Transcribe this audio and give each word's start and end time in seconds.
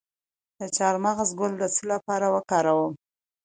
د 0.59 0.61
چارمغز 0.77 1.29
ګل 1.39 1.53
د 1.59 1.63
څه 1.75 1.83
لپاره 1.91 2.27
وکاروم؟ 2.35 2.93